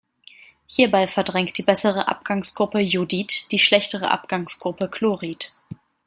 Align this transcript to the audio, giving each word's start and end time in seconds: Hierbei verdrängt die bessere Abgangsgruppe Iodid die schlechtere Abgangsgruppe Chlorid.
Hierbei 0.65 1.05
verdrängt 1.05 1.59
die 1.59 1.61
bessere 1.61 2.07
Abgangsgruppe 2.07 2.81
Iodid 2.81 3.51
die 3.51 3.59
schlechtere 3.59 4.09
Abgangsgruppe 4.09 4.89
Chlorid. 4.89 5.53